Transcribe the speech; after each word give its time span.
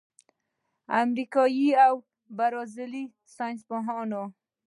امریکايي 1.03 1.69
او 1.87 1.93
برازیلي 2.37 3.03
ساینسپوهانو 3.35 4.23